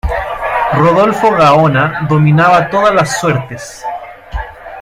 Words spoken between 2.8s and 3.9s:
las suertes.